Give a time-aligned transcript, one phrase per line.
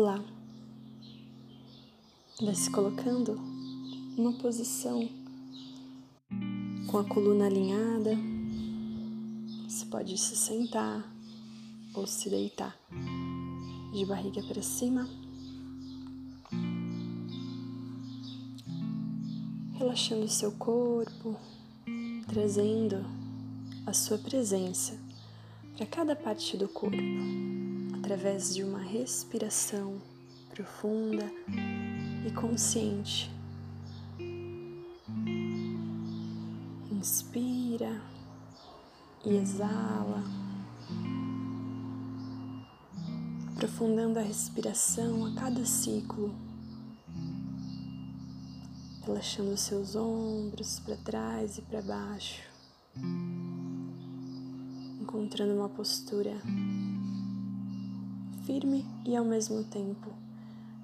[0.00, 0.22] Olá.
[2.40, 3.34] Vai se colocando
[4.16, 5.08] numa posição
[6.86, 8.16] com a coluna alinhada.
[9.68, 11.04] Você pode se sentar
[11.94, 12.78] ou se deitar
[13.92, 15.08] de barriga para cima.
[19.74, 21.36] Relaxando o seu corpo,
[22.28, 23.04] trazendo
[23.84, 24.96] a sua presença
[25.76, 26.96] para cada parte do corpo,
[28.08, 30.00] através de uma respiração
[30.48, 31.30] profunda
[32.26, 33.30] e consciente.
[36.90, 38.00] Inspira
[39.26, 40.24] e exala,
[43.52, 46.34] aprofundando a respiração a cada ciclo,
[49.04, 52.40] relaxando seus ombros para trás e para baixo
[55.08, 56.36] encontrando uma postura
[58.48, 60.10] firme e ao mesmo tempo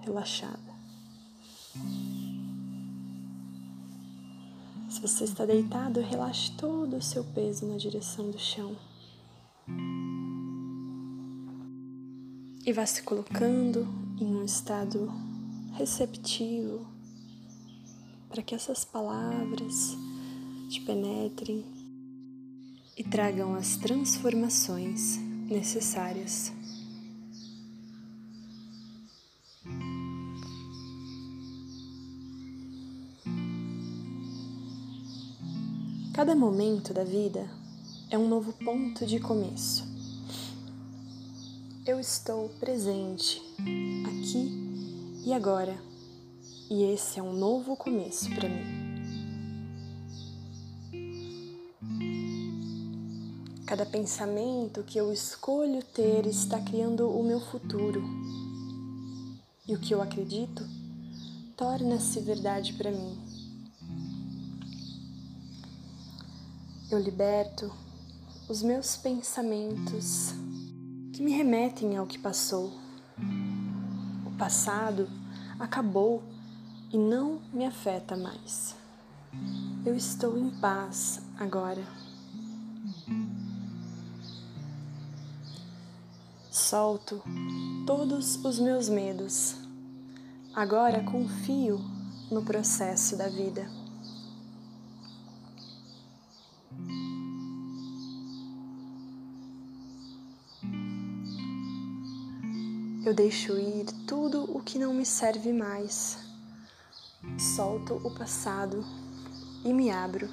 [0.00, 0.74] relaxada.
[4.90, 8.76] Se você está deitado, relaxe todo o seu peso na direção do chão.
[12.66, 13.88] E vá se colocando
[14.20, 15.10] em um estado
[15.72, 16.86] receptivo
[18.28, 19.96] para que essas palavras
[20.68, 21.64] te penetrem
[22.94, 25.16] e tragam as transformações
[25.48, 26.52] necessárias.
[36.24, 37.46] Cada momento da vida
[38.10, 39.84] é um novo ponto de começo.
[41.86, 43.42] Eu estou presente
[44.06, 45.78] aqui e agora,
[46.70, 48.64] e esse é um novo começo para mim.
[53.66, 58.02] Cada pensamento que eu escolho ter está criando o meu futuro.
[59.68, 60.66] E o que eu acredito
[61.54, 63.33] torna-se verdade para mim.
[66.94, 67.72] Eu liberto
[68.48, 70.32] os meus pensamentos
[71.12, 72.72] que me remetem ao que passou.
[74.24, 75.10] O passado
[75.58, 76.22] acabou
[76.92, 78.76] e não me afeta mais.
[79.84, 81.82] Eu estou em paz agora.
[86.48, 87.20] Solto
[87.84, 89.56] todos os meus medos.
[90.54, 91.80] Agora confio
[92.30, 93.68] no processo da vida.
[103.04, 106.16] Eu deixo ir tudo o que não me serve mais.
[107.38, 108.82] Solto o passado
[109.62, 110.26] e me abro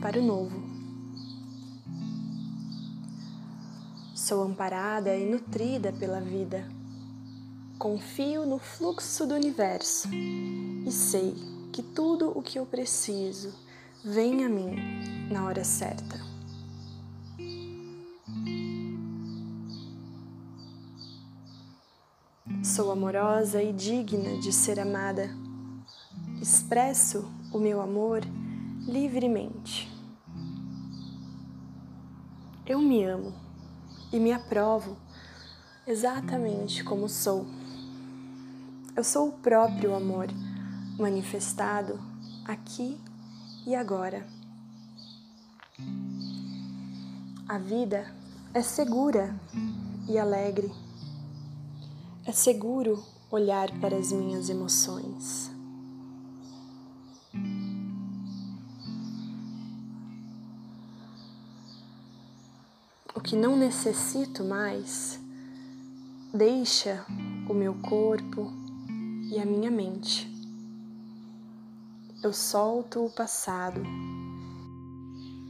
[0.00, 0.58] para o novo.
[4.14, 6.66] Sou amparada e nutrida pela vida.
[7.78, 11.34] Confio no fluxo do universo e sei
[11.70, 13.52] que tudo o que eu preciso
[14.02, 14.76] vem a mim
[15.30, 16.31] na hora certa.
[22.74, 25.28] Sou amorosa e digna de ser amada.
[26.40, 28.22] Expresso o meu amor
[28.86, 29.92] livremente.
[32.64, 33.34] Eu me amo
[34.10, 34.96] e me aprovo
[35.86, 37.44] exatamente como sou.
[38.96, 40.28] Eu sou o próprio amor
[40.98, 42.00] manifestado
[42.42, 42.98] aqui
[43.66, 44.26] e agora.
[47.46, 48.10] A vida
[48.54, 49.38] é segura
[50.08, 50.72] e alegre.
[52.24, 55.52] É seguro olhar para as minhas emoções.
[63.22, 65.18] que não necessito mais,
[66.34, 67.06] deixa
[67.48, 68.52] o meu corpo
[69.30, 70.28] e a minha mente.
[72.22, 73.80] Eu solto o passado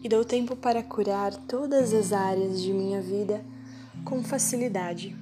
[0.02, 3.44] e dou tempo para curar todas as áreas de minha vida
[4.04, 5.21] com facilidade.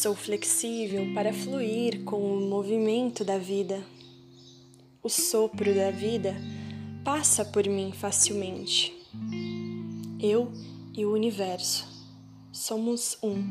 [0.00, 3.84] Sou flexível para fluir com o movimento da vida
[5.02, 6.34] o sopro da vida
[7.04, 8.96] passa por mim facilmente.
[10.18, 10.50] Eu
[10.96, 11.86] e o universo
[12.50, 13.44] somos um.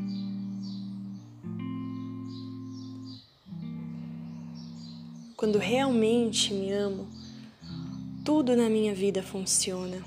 [5.38, 7.08] Quando realmente me amo,
[8.26, 10.04] tudo na minha vida funciona.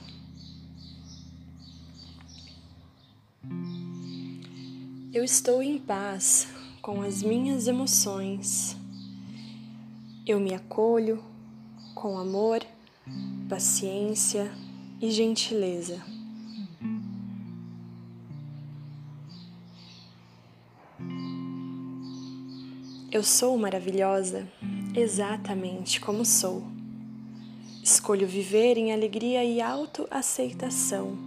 [5.14, 6.48] Eu estou em paz
[6.80, 8.74] com as minhas emoções.
[10.26, 11.22] Eu me acolho
[11.94, 12.64] com amor,
[13.46, 14.50] paciência
[15.02, 16.02] e gentileza.
[23.10, 24.50] Eu sou maravilhosa
[24.96, 26.64] exatamente como sou.
[27.82, 31.18] Escolho viver em alegria e autoaceitação.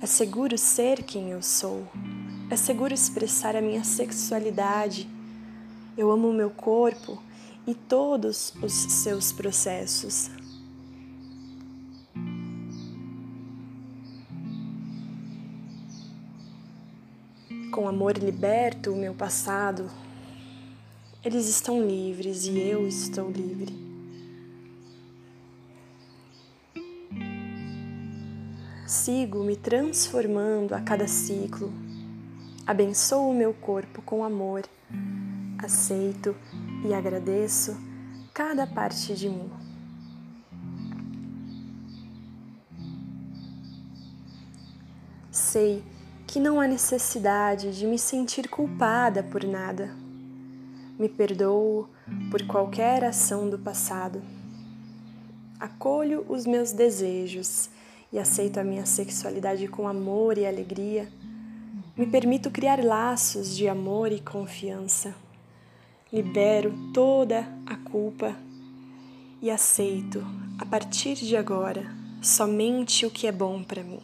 [0.00, 1.84] Asseguro ser quem eu sou.
[2.50, 5.08] É seguro expressar a minha sexualidade.
[5.96, 7.22] Eu amo o meu corpo
[7.64, 10.28] e todos os seus processos.
[17.72, 19.88] Com amor liberto o meu passado,
[21.24, 23.72] eles estão livres e eu estou livre.
[28.88, 31.72] Sigo me transformando a cada ciclo.
[32.70, 34.62] Abençoo o meu corpo com amor.
[35.58, 36.36] Aceito
[36.88, 37.76] e agradeço
[38.32, 39.50] cada parte de mim.
[45.32, 45.82] Sei
[46.28, 49.90] que não há necessidade de me sentir culpada por nada
[51.00, 51.88] me perdoo
[52.30, 54.20] por qualquer ação do passado.
[55.58, 57.70] Acolho os meus desejos
[58.12, 61.08] e aceito a minha sexualidade com amor e alegria.
[62.00, 65.14] Me permito criar laços de amor e confiança.
[66.10, 68.34] Libero toda a culpa
[69.42, 70.24] e aceito,
[70.58, 74.00] a partir de agora, somente o que é bom para mim.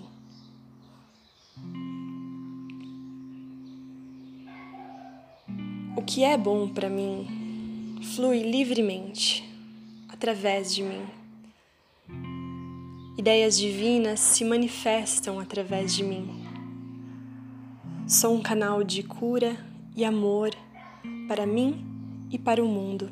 [5.96, 9.42] O que é bom para mim flui livremente
[10.10, 11.06] através de mim.
[13.16, 16.45] Ideias divinas se manifestam através de mim.
[18.08, 19.56] Sou um canal de cura
[19.96, 20.50] e amor
[21.26, 21.84] para mim
[22.30, 23.10] e para o mundo.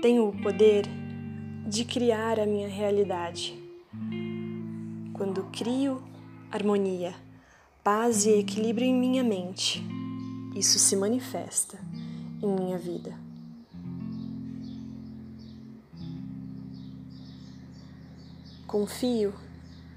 [0.00, 0.86] Tenho o poder
[1.66, 3.60] de criar a minha realidade
[5.12, 6.00] quando crio
[6.52, 7.12] harmonia,
[7.82, 9.82] paz e equilíbrio em minha mente,
[10.54, 11.76] isso se manifesta
[12.40, 13.33] em minha vida.
[18.74, 19.32] Confio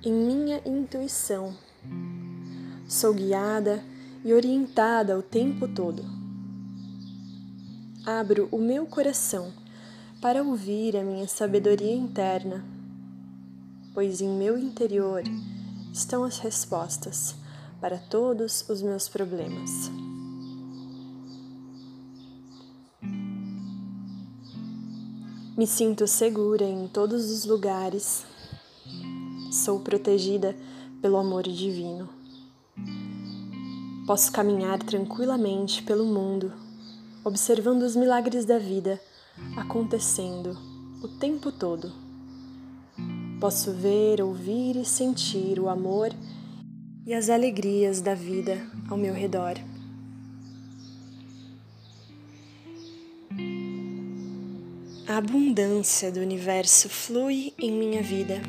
[0.06, 1.57] em minha intuição.
[2.88, 3.83] Sou guiada
[4.24, 6.06] e orientada o tempo todo.
[8.06, 9.51] Abro o meu coração
[10.21, 12.63] para ouvir a minha sabedoria interna
[13.95, 15.24] pois em meu interior
[15.91, 17.33] estão as respostas
[17.81, 19.71] para todos os meus problemas.
[25.57, 28.37] Me sinto segura em todos os lugares.
[29.51, 30.55] Sou protegida
[31.01, 32.09] pelo amor divino.
[34.05, 36.51] Posso caminhar tranquilamente pelo mundo,
[37.23, 38.99] observando os milagres da vida
[39.55, 40.57] acontecendo
[41.03, 41.91] o tempo todo.
[43.39, 46.09] Posso ver, ouvir e sentir o amor
[47.05, 49.55] e as alegrias da vida ao meu redor.
[55.07, 58.41] A abundância do universo flui em minha vida.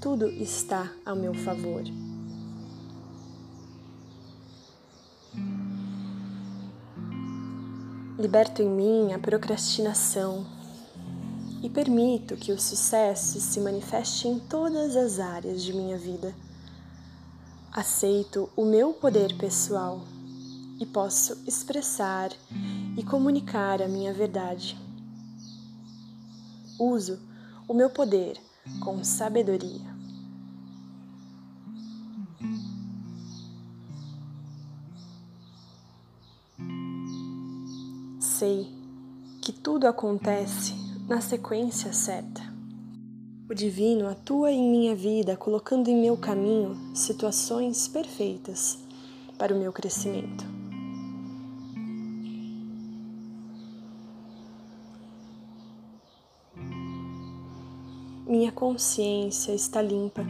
[0.00, 1.82] Tudo está ao meu favor.
[8.18, 10.46] Liberto em mim a procrastinação,
[11.62, 16.34] e permito que o sucesso se manifeste em todas as áreas de minha vida.
[17.72, 20.00] Aceito o meu poder pessoal
[20.80, 22.30] e posso expressar
[22.96, 24.78] e comunicar a minha verdade.
[26.78, 27.18] Uso
[27.66, 28.40] o meu poder
[28.80, 29.96] com sabedoria.
[38.20, 38.68] Sei
[39.40, 40.74] que tudo acontece
[41.08, 42.42] na sequência certa.
[43.50, 48.78] O Divino atua em minha vida, colocando em meu caminho situações perfeitas
[49.38, 50.57] para o meu crescimento.
[58.28, 60.22] Minha consciência está limpa.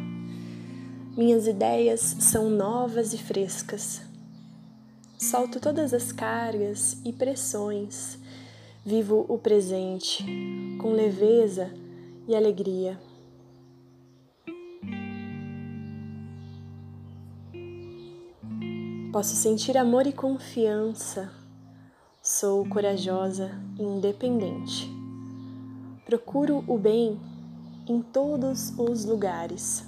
[1.17, 4.01] Minhas ideias são novas e frescas.
[5.19, 8.19] Solto todas as cargas e pressões
[8.89, 10.25] Vivo o presente
[10.81, 11.71] com leveza
[12.27, 12.99] e alegria.
[19.13, 21.31] Posso sentir amor e confiança.
[22.23, 24.91] Sou corajosa e independente.
[26.07, 27.21] Procuro o bem
[27.89, 29.85] em todos os lugares.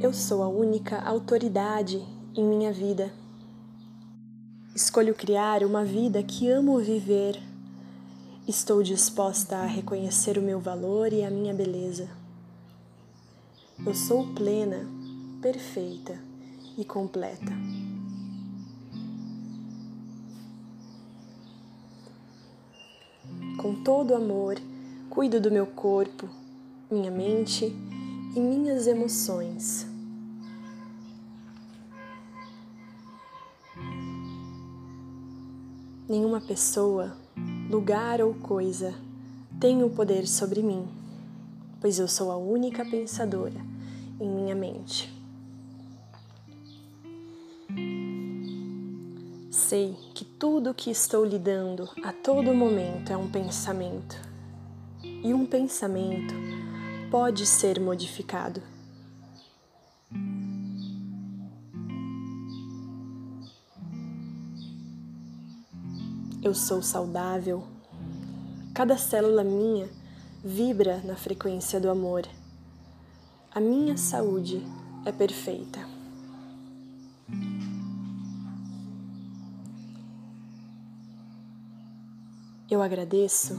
[0.00, 2.02] Eu sou a única autoridade
[2.34, 3.12] em minha vida.
[4.74, 7.40] Escolho criar uma vida que amo viver.
[8.48, 12.08] Estou disposta a reconhecer o meu valor e a minha beleza.
[13.86, 14.86] Eu sou plena,
[15.40, 16.29] perfeita
[16.76, 17.52] e completa.
[23.56, 24.56] Com todo amor,
[25.10, 26.28] cuido do meu corpo,
[26.90, 27.66] minha mente
[28.34, 29.86] e minhas emoções.
[36.08, 37.16] Nenhuma pessoa,
[37.68, 38.94] lugar ou coisa
[39.60, 40.88] tem o poder sobre mim,
[41.80, 43.60] pois eu sou a única pensadora
[44.18, 45.19] em minha mente.
[49.70, 54.20] Sei que tudo que estou lidando a todo momento é um pensamento,
[55.00, 56.34] e um pensamento
[57.08, 58.60] pode ser modificado.
[66.42, 67.62] Eu sou saudável.
[68.74, 69.88] Cada célula minha
[70.44, 72.26] vibra na frequência do amor.
[73.54, 74.66] A minha saúde
[75.06, 75.99] é perfeita.
[82.70, 83.58] Eu agradeço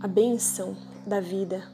[0.00, 0.76] a bênção
[1.06, 1.70] da vida.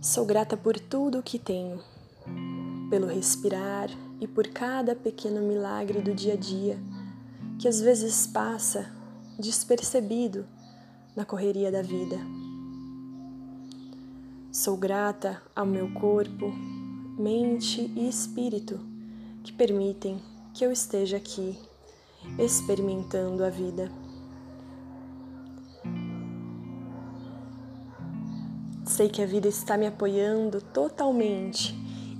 [0.00, 1.78] Sou grata por tudo o que tenho,
[2.88, 6.78] pelo respirar e por cada pequeno milagre do dia a dia
[7.58, 8.90] que às vezes passa
[9.38, 10.46] despercebido
[11.14, 12.16] na correria da vida.
[14.50, 16.50] Sou grata ao meu corpo,
[17.18, 18.80] mente e espírito
[19.44, 20.18] que permitem
[20.54, 21.58] que eu esteja aqui
[22.38, 23.90] experimentando a vida.
[28.84, 31.74] Sei que a vida está me apoiando totalmente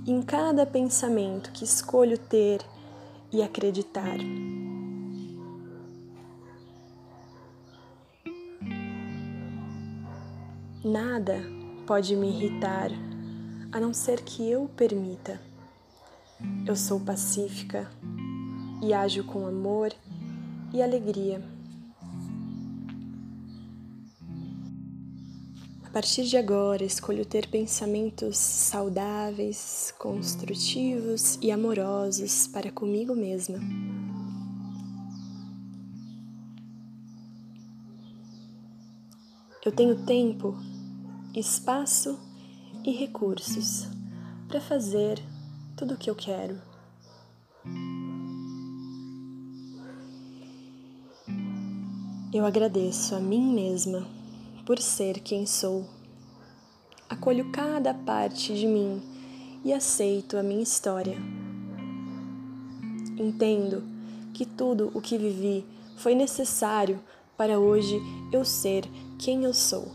[0.07, 2.61] em cada pensamento que escolho ter
[3.31, 4.17] e acreditar.
[10.83, 11.43] Nada
[11.85, 12.89] pode me irritar
[13.71, 15.39] a não ser que eu permita.
[16.65, 17.87] Eu sou pacífica
[18.81, 19.93] e ajo com amor
[20.73, 21.41] e alegria.
[25.83, 33.59] A partir de agora, escolho ter pensamentos saudáveis, construtivos e amorosos para comigo mesma.
[39.63, 40.57] Eu tenho tempo
[41.35, 42.17] espaço
[42.85, 43.87] e recursos
[44.47, 45.21] para fazer
[45.75, 46.70] tudo o que eu quero.
[52.33, 54.07] Eu agradeço a mim mesma
[54.65, 55.85] por ser quem sou.
[57.09, 59.01] Acolho cada parte de mim
[59.65, 61.17] e aceito a minha história.
[63.19, 63.83] Entendo
[64.33, 65.65] que tudo o que vivi
[65.97, 67.01] foi necessário
[67.35, 67.99] para hoje
[68.31, 68.85] eu ser
[69.19, 69.91] quem eu sou.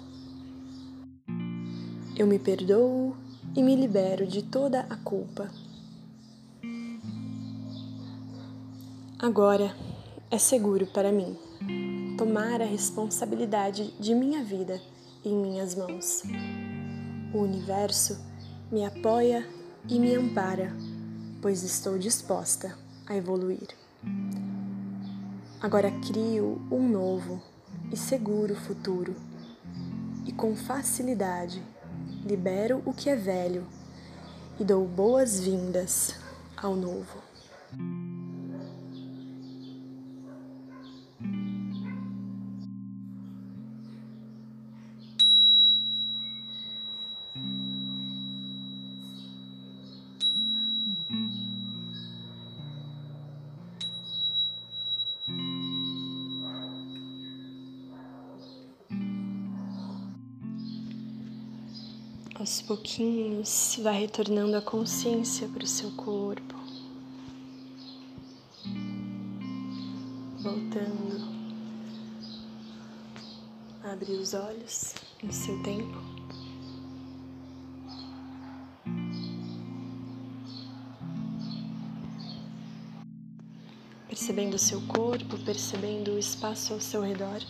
[2.15, 3.17] Eu me perdoo
[3.55, 5.51] e me libero de toda a culpa.
[9.19, 9.75] Agora
[10.31, 11.35] é seguro para mim
[12.17, 14.81] tomar a responsabilidade de minha vida
[15.23, 16.23] em minhas mãos.
[17.35, 18.19] O universo
[18.73, 19.47] me apoia
[19.87, 20.73] e me ampara,
[21.43, 23.69] pois estou disposta a evoluir.
[25.61, 27.43] Agora crio um novo
[27.93, 29.15] e seguro futuro
[30.25, 31.63] e com facilidade
[32.25, 33.67] libero o que é velho
[34.59, 36.15] e dou boas-vindas
[36.57, 37.26] ao novo.
[62.47, 66.55] Aos pouquinhos, vai retornando a consciência para o seu corpo,
[70.39, 71.29] voltando
[73.83, 75.99] a abrir os olhos em seu tempo.
[84.07, 87.41] Percebendo o seu corpo, percebendo o espaço ao seu redor.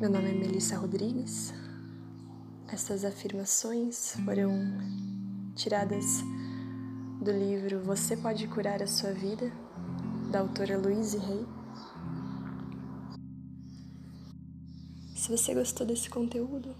[0.00, 1.52] Meu nome é Melissa Rodrigues.
[2.68, 4.50] Essas afirmações foram
[5.54, 6.22] tiradas
[7.22, 9.52] do livro Você Pode Curar a Sua Vida,
[10.32, 11.46] da autora Louise Hay.
[15.14, 16.74] Se você gostou desse conteúdo,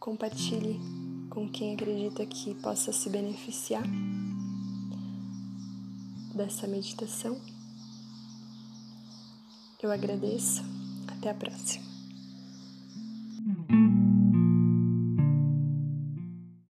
[0.00, 0.80] compartilhe
[1.28, 3.84] com quem acredita que possa se beneficiar
[6.34, 7.38] dessa meditação.
[9.82, 10.62] Eu agradeço.
[11.06, 11.87] Até a próxima.